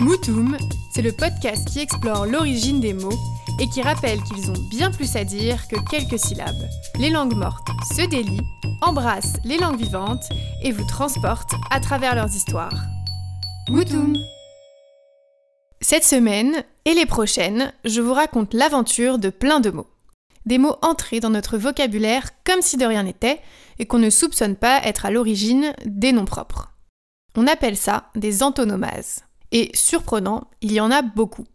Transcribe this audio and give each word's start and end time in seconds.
Moutoum, 0.00 0.56
c'est 0.94 1.02
le 1.02 1.10
podcast 1.10 1.66
qui 1.66 1.80
explore 1.80 2.24
l'origine 2.24 2.78
des 2.78 2.92
mots 2.92 3.18
et 3.58 3.68
qui 3.68 3.82
rappelle 3.82 4.22
qu'ils 4.22 4.48
ont 4.48 4.68
bien 4.70 4.92
plus 4.92 5.16
à 5.16 5.24
dire 5.24 5.66
que 5.66 5.74
quelques 5.90 6.20
syllabes. 6.20 6.68
Les 7.00 7.10
langues 7.10 7.34
mortes 7.34 7.66
se 7.96 8.06
délient, 8.06 8.46
embrassent 8.80 9.38
les 9.44 9.58
langues 9.58 9.80
vivantes 9.80 10.22
et 10.62 10.70
vous 10.70 10.86
transportent 10.86 11.56
à 11.72 11.80
travers 11.80 12.14
leurs 12.14 12.32
histoires. 12.32 12.80
Moutoum 13.70 14.16
Cette 15.80 16.04
semaine 16.04 16.62
et 16.84 16.94
les 16.94 17.06
prochaines, 17.06 17.72
je 17.84 18.00
vous 18.00 18.14
raconte 18.14 18.54
l'aventure 18.54 19.18
de 19.18 19.30
plein 19.30 19.58
de 19.58 19.70
mots. 19.70 19.90
Des 20.46 20.58
mots 20.58 20.76
entrés 20.80 21.18
dans 21.18 21.30
notre 21.30 21.58
vocabulaire 21.58 22.30
comme 22.44 22.62
si 22.62 22.76
de 22.76 22.86
rien 22.86 23.02
n'était 23.02 23.40
et 23.80 23.86
qu'on 23.86 23.98
ne 23.98 24.10
soupçonne 24.10 24.54
pas 24.54 24.80
être 24.84 25.06
à 25.06 25.10
l'origine 25.10 25.74
des 25.84 26.12
noms 26.12 26.24
propres. 26.24 26.72
On 27.36 27.48
appelle 27.48 27.76
ça 27.76 28.10
des 28.14 28.44
antonomases. 28.44 29.24
Et 29.52 29.70
surprenant, 29.74 30.48
il 30.60 30.72
y 30.72 30.80
en 30.80 30.90
a 30.90 31.02
beaucoup. 31.02 31.46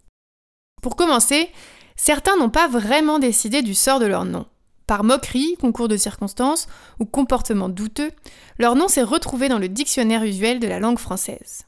Pour 0.81 0.95
commencer, 0.95 1.49
certains 1.95 2.35
n'ont 2.37 2.49
pas 2.49 2.67
vraiment 2.67 3.19
décidé 3.19 3.61
du 3.61 3.73
sort 3.73 3.99
de 3.99 4.05
leur 4.05 4.25
nom. 4.25 4.45
Par 4.87 5.03
moquerie, 5.03 5.55
concours 5.59 5.87
de 5.87 5.97
circonstances 5.97 6.67
ou 6.99 7.05
comportement 7.05 7.69
douteux, 7.69 8.11
leur 8.59 8.75
nom 8.75 8.87
s'est 8.87 9.03
retrouvé 9.03 9.47
dans 9.47 9.59
le 9.59 9.69
dictionnaire 9.69 10.23
usuel 10.23 10.59
de 10.59 10.67
la 10.67 10.79
langue 10.79 10.99
française. 10.99 11.63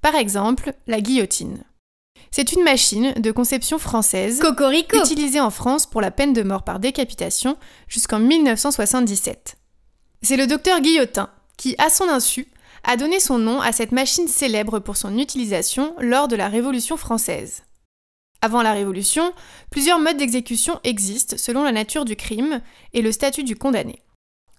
Par 0.00 0.14
exemple, 0.14 0.74
la 0.86 1.00
guillotine. 1.00 1.64
C'est 2.30 2.52
une 2.52 2.64
machine 2.64 3.12
de 3.12 3.30
conception 3.30 3.78
française 3.78 4.40
utilisée 4.92 5.40
en 5.40 5.50
France 5.50 5.86
pour 5.86 6.00
la 6.00 6.10
peine 6.10 6.32
de 6.32 6.42
mort 6.42 6.64
par 6.64 6.80
décapitation 6.80 7.56
jusqu'en 7.86 8.18
1977. 8.18 9.56
C'est 10.22 10.36
le 10.36 10.46
docteur 10.46 10.80
Guillotin 10.80 11.30
qui, 11.56 11.76
à 11.78 11.90
son 11.90 12.08
insu, 12.08 12.48
a 12.84 12.96
donné 12.96 13.18
son 13.18 13.38
nom 13.38 13.60
à 13.60 13.72
cette 13.72 13.92
machine 13.92 14.28
célèbre 14.28 14.78
pour 14.78 14.96
son 14.96 15.18
utilisation 15.18 15.94
lors 16.00 16.28
de 16.28 16.36
la 16.36 16.48
Révolution 16.48 16.96
française. 16.96 17.62
Avant 18.42 18.62
la 18.62 18.74
Révolution, 18.74 19.32
plusieurs 19.70 19.98
modes 19.98 20.18
d'exécution 20.18 20.78
existent 20.84 21.36
selon 21.38 21.62
la 21.62 21.72
nature 21.72 22.04
du 22.04 22.14
crime 22.14 22.60
et 22.92 23.00
le 23.00 23.10
statut 23.10 23.42
du 23.42 23.56
condamné. 23.56 24.02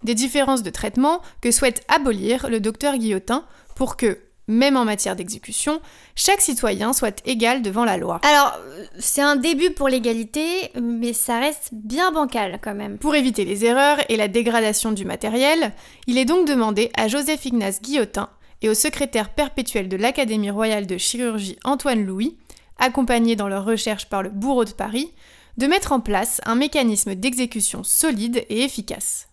Des 0.04 0.16
différences 0.16 0.64
de 0.64 0.72
traitement 0.72 1.22
que 1.42 1.52
souhaite 1.52 1.86
abolir 1.88 2.50
le 2.50 2.60
docteur 2.60 2.98
Guillotin 2.98 3.46
pour 3.76 3.96
que, 3.96 4.20
même 4.48 4.78
en 4.78 4.86
matière 4.86 5.16
d'exécution, 5.16 5.82
chaque 6.16 6.42
citoyen 6.42 6.94
soit 6.94 7.22
égal 7.26 7.62
devant 7.62 7.86
la 7.86 7.98
loi. 7.98 8.20
Alors, 8.24 8.58
c'est 9.00 9.22
un 9.22 9.36
début 9.36 9.72
pour 9.72 9.90
l'égalité, 9.90 10.72
mais 10.82 11.14
ça 11.14 11.40
reste 11.40 11.70
bien 11.72 12.12
bancal 12.12 12.60
quand 12.62 12.76
même. 12.76 12.98
Pour 12.98 13.16
éviter 13.16 13.46
les 13.46 13.66
erreurs 13.66 13.98
et 14.10 14.18
la 14.18 14.28
dégradation 14.28 14.92
du 14.92 15.06
matériel, 15.06 15.74
il 16.08 16.18
est 16.18 16.26
donc 16.26 16.48
demandé 16.48 16.92
à 16.96 17.08
Joseph 17.08 17.46
Ignace 17.46 17.82
Guillotin 17.82 18.30
et 18.62 18.70
au 18.70 18.74
secrétaire 18.74 19.30
perpétuel 19.30 19.90
de 19.90 19.98
l'Académie 19.98 20.50
royale 20.50 20.88
de 20.88 20.98
chirurgie 20.98 21.58
Antoine 21.64 22.06
Louis, 22.06 22.38
accompagné 22.78 23.36
dans 23.36 23.48
leur 23.48 23.66
recherche 23.66 24.08
par 24.08 24.24
le 24.24 24.30
bourreau 24.30 24.66
de 24.66 24.72
Paris, 24.72 25.12
de 25.58 25.68
mettre 25.68 25.92
en 25.92 26.00
place 26.00 26.42
un 26.46 26.56
mécanisme 26.56 27.16
d'exécution 27.16 27.84
solide 27.84 28.46
et 28.50 28.64
efficace. 28.64 29.28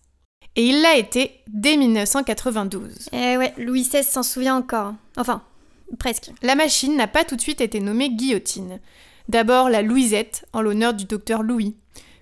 Et 0.55 0.67
il 0.67 0.81
l'a 0.81 0.95
été 0.97 1.39
dès 1.47 1.77
1992. 1.77 3.09
Eh 3.11 3.37
ouais, 3.37 3.53
Louis 3.57 3.81
XVI 3.81 4.03
s'en 4.03 4.23
souvient 4.23 4.55
encore. 4.55 4.93
Enfin, 5.17 5.41
presque. 5.97 6.31
La 6.41 6.55
machine 6.55 6.95
n'a 6.95 7.07
pas 7.07 7.23
tout 7.23 7.35
de 7.35 7.41
suite 7.41 7.61
été 7.61 7.79
nommée 7.79 8.11
guillotine. 8.11 8.79
D'abord 9.29 9.69
la 9.69 9.81
Louisette, 9.81 10.45
en 10.53 10.61
l'honneur 10.61 10.93
du 10.93 11.05
docteur 11.05 11.43
Louis, 11.43 11.75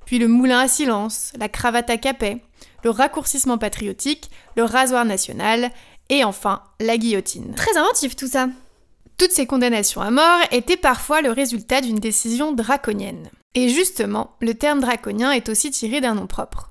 puis 0.06 0.20
le 0.20 0.28
moulin 0.28 0.60
à 0.60 0.68
silence, 0.68 1.34
la 1.38 1.50
cravate 1.50 1.90
à 1.90 1.98
capet, 1.98 2.38
le 2.84 2.90
raccourcissement 2.90 3.58
patriotique, 3.58 4.30
le 4.56 4.64
rasoir 4.64 5.04
national, 5.06 5.72
et 6.10 6.24
enfin 6.24 6.64
la 6.80 6.98
guillotine. 6.98 7.54
Très 7.56 7.78
inventif 7.78 8.16
tout 8.16 8.28
ça. 8.28 8.50
Toutes 9.18 9.32
ces 9.32 9.46
condamnations 9.46 10.02
à 10.02 10.12
mort 10.12 10.40
étaient 10.52 10.78
parfois 10.78 11.22
le 11.22 11.32
résultat 11.32 11.82
d'une 11.82 12.00
décision 12.00 12.54
draconienne. 12.54 13.30
Et 13.56 13.70
justement, 13.70 14.36
le 14.42 14.54
terme 14.54 14.80
draconien 14.80 15.32
est 15.32 15.50
aussi 15.50 15.72
tiré 15.72 16.02
d'un 16.02 16.16
nom 16.16 16.28
propre. 16.28 16.71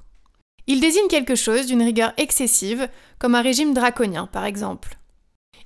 Il 0.66 0.80
désigne 0.80 1.08
quelque 1.08 1.34
chose 1.34 1.66
d'une 1.66 1.82
rigueur 1.82 2.12
excessive, 2.16 2.88
comme 3.18 3.34
un 3.34 3.42
régime 3.42 3.74
draconien 3.74 4.26
par 4.26 4.44
exemple. 4.44 4.98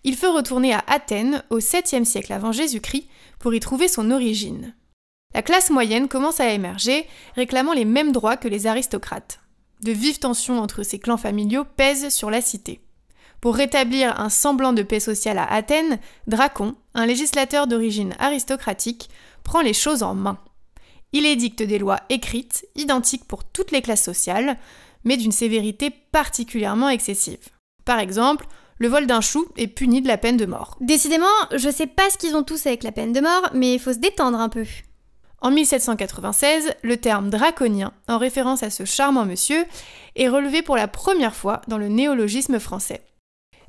Il 0.05 0.17
faut 0.17 0.35
retourner 0.35 0.75
à 0.75 0.85
Athènes 0.87 1.43
au 1.51 1.59
7e 1.59 2.05
siècle 2.05 2.33
avant 2.33 2.53
Jésus-Christ 2.53 3.09
pour 3.39 3.55
y 3.55 3.61
trouver 3.61 3.89
son 3.89 4.11
origine. 4.11 4.75
La 5.35 5.43
classe 5.43 5.71
moyenne 5.71 6.09
commence 6.09 6.41
à 6.41 6.51
émerger, 6.51 7.07
réclamant 7.35 7.73
les 7.73 7.85
mêmes 7.85 8.13
droits 8.13 8.37
que 8.37 8.49
les 8.49 8.67
aristocrates. 8.67 9.41
De 9.83 9.93
vives 9.93 10.21
tensions 10.21 10.61
entre 10.61 10.83
ces 10.83 10.99
clans 10.99 11.17
familiaux 11.17 11.65
pèsent 11.77 12.11
sur 12.11 12.31
la 12.31 12.41
cité. 12.41 12.81
Pour 13.41 13.57
rétablir 13.57 14.19
un 14.21 14.31
semblant 14.31 14.73
de 14.73 14.83
paix 14.83 15.01
sociale 15.01 15.39
à 15.39 15.53
Athènes, 15.53 15.99
Dracon, 16.27 16.77
un 16.95 17.05
législateur 17.05 17.67
d'origine 17.67 18.15
aristocratique, 18.19 19.11
prend 19.43 19.61
les 19.61 19.75
choses 19.75 20.03
en 20.03 20.15
main. 20.15 20.39
Il 21.15 21.27
édicte 21.27 21.63
des 21.63 21.79
lois 21.79 22.01
écrites, 22.09 22.67
identiques 22.75 23.25
pour 23.25 23.45
toutes 23.45 23.71
les 23.71 23.83
classes 23.83 24.03
sociales, 24.03 24.59
mais 25.05 25.17
d'une 25.17 25.31
sévérité 25.31 25.91
particulièrement 26.11 26.89
excessive. 26.89 27.39
Par 27.85 28.01
exemple, 28.01 28.47
le 28.79 28.89
vol 28.89 29.07
d'un 29.07 29.21
chou 29.21 29.47
est 29.57 29.69
puni 29.69 30.03
de 30.03 30.09
la 30.09 30.19
peine 30.19 30.37
de 30.37 30.45
mort. 30.45 30.77
Décidément, 30.81 31.27
je 31.55 31.71
sais 31.71 31.87
pas 31.87 32.11
ce 32.11 32.19
qu'ils 32.19 32.35
ont 32.35 32.43
tous 32.43 32.67
avec 32.67 32.83
la 32.83 32.91
peine 32.91 33.13
de 33.13 33.21
mort, 33.21 33.49
mais 33.55 33.75
il 33.75 33.79
faut 33.79 33.93
se 33.93 33.99
détendre 33.99 34.41
un 34.41 34.49
peu. 34.49 34.65
En 35.41 35.53
1796, 35.53 36.73
le 36.83 36.97
terme 36.97 37.31
draconien, 37.31 37.93
en 38.09 38.19
référence 38.19 38.65
à 38.65 38.71
ce 38.71 38.85
charmant 38.85 39.25
monsieur, 39.25 39.65
est 40.17 40.29
relevé 40.29 40.63
pour 40.63 40.77
la 40.77 40.89
première 40.89 41.37
fois 41.37 41.61
dans 41.69 41.79
le 41.79 41.89
néologisme 41.89 42.59
français. 42.59 43.03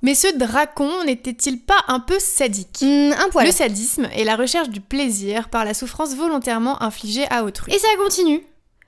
Mais 0.06 0.14
ce 0.14 0.28
dracon 0.38 1.04
n'était-il 1.06 1.60
pas 1.60 1.84
un 1.88 2.00
peu 2.00 2.20
sadique? 2.20 2.84
Hmm, 2.84 3.12
Un 3.18 3.28
poil. 3.32 3.48
Le 3.48 3.52
sadisme 3.52 4.08
est 4.14 4.24
la 4.24 4.36
recherche 4.36 4.70
du 4.70 4.80
plaisir 4.80 5.50
par 5.50 5.66
la 5.66 5.74
souffrance 5.74 6.14
volontairement 6.14 6.80
infligée 6.84 7.26
à 7.32 7.44
autrui. 7.44 7.74
Et 7.74 7.80
ça 7.80 7.88
continue 7.98 8.44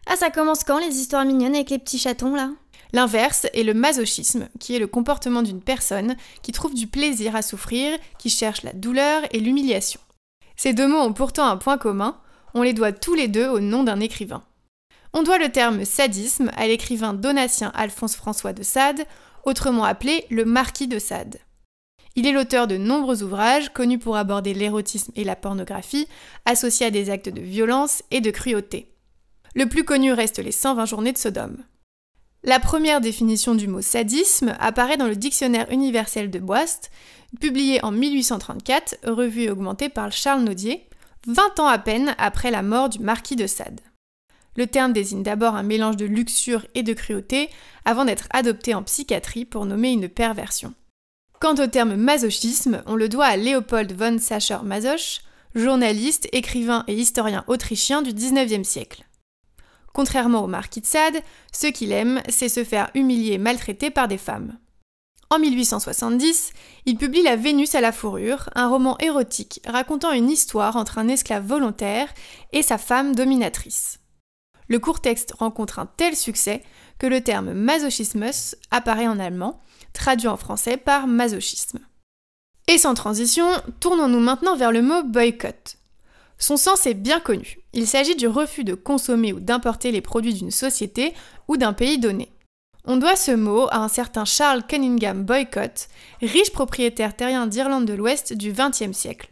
ah, 0.10 0.16
ça 0.16 0.30
commence 0.30 0.64
quand 0.64 0.78
les 0.78 0.96
histoires 0.96 1.26
mignonnes 1.26 1.56
avec 1.56 1.70
les 1.70 1.80
petits 1.80 2.00
chatons 2.00 2.34
là? 2.34 2.52
L'inverse 2.94 3.46
est 3.54 3.64
le 3.64 3.74
masochisme, 3.74 4.48
qui 4.58 4.74
est 4.74 4.80
le 4.80 4.88
comportement 4.88 5.42
d'une 5.42 5.60
personne 5.60 6.16
qui 6.44 6.54
trouve 6.54 6.74
du 6.74 6.88
plaisir 6.88 7.36
à 7.36 7.42
souffrir, 7.42 7.98
qui 8.18 8.30
cherche 8.30 8.64
la 8.64 8.72
douleur 8.72 9.24
et 9.32 9.42
l'humiliation. 9.42 10.00
Ces 10.56 10.72
deux 10.72 10.88
mots 10.88 11.02
ont 11.02 11.12
pourtant 11.12 11.48
un 11.48 11.58
point 11.58 11.78
commun, 11.78 12.22
on 12.54 12.62
les 12.62 12.72
doit 12.72 12.94
tous 12.94 13.16
les 13.16 13.28
deux 13.28 13.50
au 13.50 13.60
nom 13.60 13.84
d'un 13.84 14.00
écrivain. 14.00 14.44
On 15.14 15.24
doit 15.24 15.40
le 15.40 15.50
terme 15.50 15.84
sadisme 15.84 16.52
à 16.56 16.68
l'écrivain 16.68 17.14
donatien 17.14 17.74
Alphonse 17.76 18.16
François 18.16 18.54
de 18.54 18.64
Sade, 18.64 19.06
autrement 19.48 19.86
appelé 19.86 20.26
le 20.30 20.44
marquis 20.44 20.88
de 20.88 21.00
Sade. 21.00 21.38
Il 22.16 22.28
est 22.28 22.34
l'auteur 22.34 22.68
de 22.68 22.76
nombreux 22.76 23.24
ouvrages 23.24 23.70
connus 23.70 23.98
pour 23.98 24.18
aborder 24.18 24.54
l'érotisme 24.54 25.14
et 25.16 25.24
la 25.24 25.38
pornographie, 25.38 26.08
associés 26.46 26.88
à 26.88 26.92
des 26.92 27.10
actes 27.10 27.30
de 27.30 27.42
violence 27.42 28.04
et 28.12 28.20
de 28.20 28.30
cruauté. 28.30 28.92
Le 29.56 29.66
plus 29.66 29.86
connu 29.86 30.12
reste 30.12 30.40
les 30.40 30.52
120 30.52 30.86
journées 30.86 31.14
de 31.14 31.18
Sodome. 31.18 31.64
La 32.44 32.60
première 32.60 33.00
définition 33.00 33.56
du 33.56 33.68
mot 33.68 33.82
sadisme 33.82 34.56
apparaît 34.60 34.98
dans 34.98 35.08
le 35.08 35.16
Dictionnaire 35.16 35.72
universel 35.72 36.30
de 36.30 36.40
Boist, 36.40 36.92
publié 37.40 37.84
en 37.86 37.92
1834, 37.92 38.98
revu 39.04 39.44
et 39.44 39.50
augmenté 39.50 39.88
par 39.88 40.12
Charles 40.12 40.44
Naudier, 40.44 40.90
20 41.28 41.60
ans 41.62 41.68
à 41.68 41.78
peine 41.78 42.16
après 42.18 42.52
la 42.52 42.64
mort 42.64 42.90
du 42.90 43.00
marquis 43.00 43.38
de 43.38 43.48
Sade. 43.48 43.80
Le 44.58 44.66
terme 44.66 44.92
désigne 44.92 45.22
d'abord 45.22 45.56
un 45.56 45.64
mélange 45.64 45.98
de 45.98 46.06
luxure 46.06 46.66
et 46.74 46.82
de 46.82 46.94
cruauté, 46.94 47.50
avant 47.86 48.06
d'être 48.06 48.28
adopté 48.32 48.74
en 48.74 48.82
psychiatrie 48.82 49.46
pour 49.46 49.66
nommer 49.66 49.92
une 49.92 50.10
perversion. 50.10 50.74
Quant 51.40 51.54
au 51.54 51.68
terme 51.68 51.96
masochisme, 51.96 52.82
on 52.88 52.96
le 52.96 53.08
doit 53.08 53.28
à 53.28 53.38
Léopold 53.38 53.94
von 53.94 54.18
Sacher-Masoch, 54.18 55.22
journaliste, 55.54 56.28
écrivain 56.32 56.84
et 56.88 56.96
historien 56.96 57.44
autrichien 57.46 58.02
du 58.02 58.14
XIXe 58.14 58.68
siècle. 58.68 59.04
Contrairement 59.94 60.44
au 60.44 60.48
marquis 60.48 60.82
de 60.82 60.88
Sade, 60.88 61.22
ce 61.54 61.68
qu'il 61.68 61.92
aime, 61.92 62.22
c'est 62.28 62.50
se 62.50 62.64
faire 62.64 62.90
humilier 62.96 63.34
et 63.34 63.38
maltraiter 63.38 63.92
par 63.92 64.08
des 64.08 64.18
femmes. 64.18 64.58
En 65.30 65.38
1870, 65.38 66.54
il 66.86 66.98
publie 66.98 67.22
La 67.22 67.36
Vénus 67.36 67.76
à 67.76 67.82
la 67.82 67.92
fourrure, 67.92 68.50
un 68.56 68.70
roman 68.70 68.98
érotique 69.00 69.62
racontant 69.68 70.14
une 70.14 70.30
histoire 70.30 70.78
entre 70.78 70.98
un 70.98 71.10
esclave 71.10 71.46
volontaire 71.46 72.08
et 72.54 72.64
sa 72.64 72.80
femme 72.80 73.14
dominatrice. 73.14 74.00
Le 74.68 74.80
court 74.80 75.00
texte 75.00 75.34
rencontre 75.38 75.80
un 75.80 75.86
tel 75.86 76.16
succès 76.16 76.64
que 77.00 77.08
le 77.08 77.22
terme 77.22 77.54
masochismus 77.54 78.56
apparaît 78.72 79.08
en 79.08 79.20
allemand, 79.20 79.62
traduit 79.94 80.28
en 80.28 80.38
français 80.38 80.78
par 80.78 81.08
masochisme. 81.08 81.80
Et 82.68 82.78
sans 82.78 82.94
transition, 82.94 83.48
tournons-nous 83.80 84.20
maintenant 84.20 84.58
vers 84.58 84.72
le 84.72 84.82
mot 84.82 85.04
boycott. 85.04 85.78
Son 86.38 86.58
sens 86.58 86.86
est 86.86 86.94
bien 86.94 87.20
connu. 87.20 87.60
Il 87.74 87.88
s'agit 87.88 88.16
du 88.16 88.28
refus 88.28 88.64
de 88.64 88.76
consommer 88.76 89.34
ou 89.34 89.40
d'importer 89.40 89.92
les 89.92 90.02
produits 90.02 90.34
d'une 90.34 90.52
société 90.52 91.14
ou 91.48 91.58
d'un 91.58 91.74
pays 91.74 91.98
donné. 91.98 92.32
On 92.86 92.98
doit 92.98 93.16
ce 93.16 93.32
mot 93.32 93.68
à 93.72 93.78
un 93.78 93.88
certain 93.88 94.26
Charles 94.26 94.64
Cunningham 94.66 95.24
Boycott, 95.24 95.88
riche 96.22 96.52
propriétaire 96.52 97.16
terrien 97.16 97.48
d'Irlande 97.48 97.86
de 97.86 97.94
l'Ouest 97.94 98.34
du 98.34 98.54
XXe 98.54 98.96
siècle. 98.96 99.30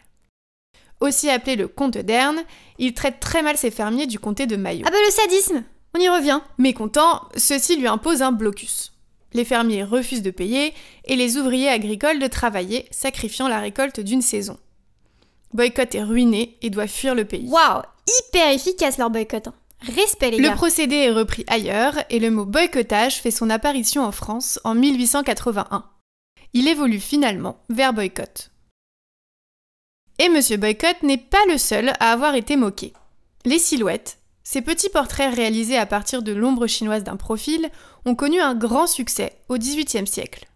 Aussi 1.02 1.30
appelé 1.30 1.56
le 1.56 1.68
comte 1.68 1.98
d'Erne, 1.98 2.44
il 2.80 2.94
traite 2.94 3.20
très 3.20 3.42
mal 3.42 3.58
ses 3.58 3.72
fermiers 3.72 4.08
du 4.08 4.18
comté 4.20 4.48
de 4.48 4.56
Mayo. 4.56 4.84
Ah 4.88 4.92
bah 4.92 4.98
le 5.06 5.12
sadisme 5.12 5.64
On 5.96 6.00
y 6.00 6.08
revient 6.10 6.40
Mécontent, 6.58 7.22
ceci 7.36 7.76
lui 7.78 7.88
impose 7.88 8.22
un 8.22 8.32
blocus. 8.32 8.94
Les 9.34 9.44
fermiers 9.46 9.84
refusent 9.84 10.22
de 10.22 10.32
payer 10.32 10.74
et 11.04 11.16
les 11.18 11.38
ouvriers 11.38 11.68
agricoles 11.70 12.20
de 12.20 12.28
travailler, 12.28 12.88
sacrifiant 12.92 13.50
la 13.50 13.60
récolte 13.60 14.00
d'une 14.00 14.22
saison. 14.22 14.58
Boycott 15.54 15.94
est 15.96 16.04
ruiné 16.04 16.58
et 16.62 16.70
doit 16.70 16.88
fuir 16.88 17.16
le 17.16 17.26
pays. 17.26 17.48
Waouh, 17.50 17.82
hyper 18.08 18.50
efficace 18.52 18.98
leur 18.98 19.10
boycott. 19.10 19.48
hein. 19.48 19.54
Respect 19.96 20.32
les 20.32 20.38
Le 20.38 20.50
gars. 20.50 20.56
procédé 20.56 20.96
est 20.96 21.12
repris 21.12 21.44
ailleurs 21.48 21.94
et 22.10 22.20
le 22.20 22.32
mot 22.32 22.46
boycottage 22.46 23.22
fait 23.22 23.30
son 23.32 23.50
apparition 23.50 24.04
en 24.04 24.12
France 24.12 24.60
en 24.64 24.74
1881. 24.74 25.84
Il 26.54 26.68
évolue 26.70 27.00
finalement 27.02 27.58
vers 27.70 27.94
boycott. 27.94 28.52
Et 30.18 30.30
Monsieur 30.30 30.56
Boycott 30.58 31.04
n'est 31.04 31.18
pas 31.18 31.44
le 31.50 31.58
seul 31.58 31.90
à 32.00 32.12
avoir 32.12 32.36
été 32.36 32.56
moqué. 32.56 32.94
Les 33.44 33.60
silhouettes, 33.60 34.18
ces 34.44 34.62
petits 34.62 34.90
portraits 34.90 35.36
réalisés 35.36 35.78
à 35.78 35.86
partir 35.86 36.22
de 36.22 36.32
l'ombre 36.32 36.68
chinoise 36.68 37.04
d'un 37.04 37.18
profil, 37.18 37.70
ont 38.06 38.16
connu 38.16 38.40
un 38.40 38.56
grand 38.56 38.88
succès 38.88 39.38
au 39.50 39.58
XVIIIe 39.58 40.08
siècle. 40.08 40.48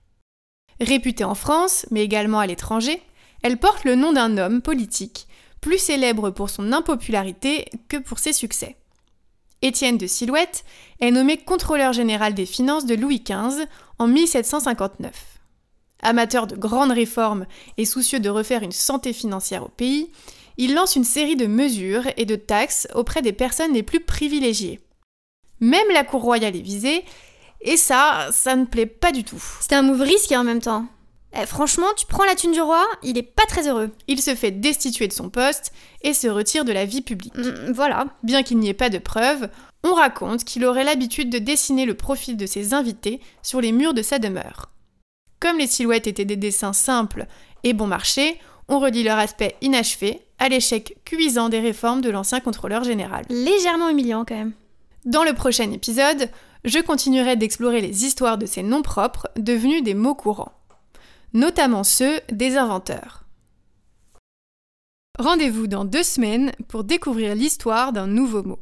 Réputées 0.80 1.26
en 1.26 1.36
France, 1.36 1.86
mais 1.92 2.04
également 2.04 2.40
à 2.40 2.48
l'étranger, 2.48 3.02
elles 3.42 3.58
portent 3.58 3.84
le 3.84 3.96
nom 3.96 4.14
d'un 4.14 4.38
homme 4.38 4.62
politique, 4.62 5.28
plus 5.60 5.78
célèbre 5.78 6.30
pour 6.30 6.50
son 6.50 6.72
impopularité 6.72 7.66
que 7.90 7.98
pour 7.98 8.20
ses 8.20 8.34
succès. 8.34 8.78
Étienne 9.62 9.98
de 9.98 10.08
Silhouette 10.08 10.64
est 11.02 11.12
nommé 11.12 11.36
contrôleur 11.36 11.92
général 11.92 12.34
des 12.34 12.46
finances 12.46 12.86
de 12.86 12.96
Louis 12.96 13.22
XV 13.26 13.66
en 13.98 14.08
1759. 14.08 15.39
Amateur 16.02 16.48
de 16.48 16.56
grandes 16.56 16.92
réformes 16.92 17.46
et 17.78 17.86
soucieux 17.86 18.20
de 18.20 18.30
refaire 18.30 18.64
une 18.64 18.72
santé 18.72 19.14
financière 19.14 19.64
au 19.64 19.70
pays, 19.70 20.12
il 20.58 20.74
lance 20.74 20.96
une 20.96 21.04
série 21.04 21.36
de 21.36 21.48
mesures 21.48 22.08
et 22.18 22.26
de 22.26 22.36
taxes 22.36 22.88
auprès 22.94 23.22
des 23.22 23.34
personnes 23.34 23.74
les 23.74 23.84
plus 23.84 24.00
privilégiées. 24.00 24.80
Même 25.60 25.88
la 25.94 26.04
cour 26.04 26.22
royale 26.22 26.56
est 26.56 26.62
visée, 26.62 27.04
et 27.62 27.78
ça, 27.78 28.30
ça 28.32 28.56
ne 28.56 28.66
plaît 28.66 28.86
pas 28.86 29.12
du 29.12 29.24
tout. 29.24 29.44
C'était 29.62 29.76
un 29.76 29.82
move 29.82 30.02
risqué 30.02 30.38
en 30.38 30.44
même 30.44 30.62
temps. 30.62 30.86
Eh, 31.40 31.46
franchement, 31.46 31.88
tu 31.96 32.06
prends 32.06 32.24
la 32.24 32.36
thune 32.36 32.54
du 32.54 32.62
roi, 32.62 32.86
il 33.04 33.18
est 33.18 33.24
pas 33.24 33.46
très 33.46 33.68
heureux. 33.68 33.92
Il 34.08 34.22
se 34.22 34.34
fait 34.34 34.52
destituer 34.52 35.08
de 35.08 35.14
son 35.14 35.30
poste 35.30 35.72
et 36.02 36.14
se 36.14 36.28
retire 36.28 36.66
de 36.66 36.72
la 36.72 36.86
vie 36.86 37.02
publique. 37.02 37.36
Mm, 37.38 37.72
voilà. 37.72 38.08
Bien 38.24 38.42
qu'il 38.42 38.58
n'y 38.58 38.70
ait 38.70 38.74
pas 38.74 38.90
de 38.90 38.98
preuves, 38.98 39.50
on 39.84 39.94
raconte 39.94 40.44
qu'il 40.44 40.66
aurait 40.66 40.84
l'habitude 40.84 41.30
de 41.30 41.38
dessiner 41.38 41.86
le 41.86 41.94
profil 41.94 42.36
de 42.36 42.46
ses 42.46 42.74
invités 42.74 43.20
sur 43.44 43.62
les 43.62 43.72
murs 43.72 43.94
de 43.94 44.02
sa 44.02 44.18
demeure. 44.18 44.72
Comme 45.40 45.58
les 45.58 45.68
silhouettes 45.68 46.08
étaient 46.08 46.26
des 46.26 46.36
dessins 46.36 46.74
simples 46.74 47.26
et 47.64 47.74
bon 47.74 47.88
marché, 47.88 48.40
on 48.68 48.80
relie 48.80 49.04
leur 49.04 49.18
aspect 49.18 49.56
inachevé 49.62 50.22
à 50.38 50.50
l'échec 50.50 50.98
cuisant 51.06 51.50
des 51.50 51.60
réformes 51.60 52.02
de 52.02 52.10
l'ancien 52.10 52.40
contrôleur 52.40 52.84
général. 52.84 53.26
Légèrement 53.30 53.90
humiliant 53.90 54.26
quand 54.26 54.36
même. 54.36 54.54
Dans 55.06 55.24
le 55.24 55.34
prochain 55.34 55.72
épisode, 55.72 56.30
je 56.66 56.80
continuerai 56.80 57.36
d'explorer 57.36 57.82
les 57.82 58.06
histoires 58.06 58.38
de 58.38 58.46
ces 58.46 58.64
noms 58.64 58.82
propres 58.82 59.28
devenus 59.38 59.84
des 59.84 59.94
mots 59.94 60.16
courants, 60.16 60.52
notamment 61.34 61.84
ceux 61.84 62.20
des 62.32 62.58
inventeurs. 62.58 63.24
Rendez-vous 65.18 65.68
dans 65.68 65.86
deux 65.86 66.04
semaines 66.04 66.52
pour 66.68 66.84
découvrir 66.84 67.36
l'histoire 67.36 67.92
d'un 67.92 68.08
nouveau 68.08 68.44
mot. 68.44 68.60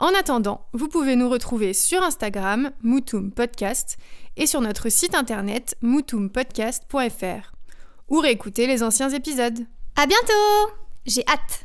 En 0.00 0.08
attendant, 0.08 0.66
vous 0.72 0.88
pouvez 0.88 1.14
nous 1.14 1.28
retrouver 1.28 1.72
sur 1.72 2.02
Instagram, 2.02 2.72
Moutoum 2.82 3.30
Podcast, 3.30 3.96
et 4.36 4.46
sur 4.46 4.60
notre 4.60 4.88
site 4.88 5.14
internet 5.14 5.76
moutoumpodcast.fr, 5.82 7.52
ou 8.08 8.18
réécouter 8.18 8.66
les 8.66 8.82
anciens 8.82 9.10
épisodes. 9.10 9.60
À 9.94 10.06
bientôt 10.06 10.72
J'ai 11.06 11.24
hâte 11.28 11.63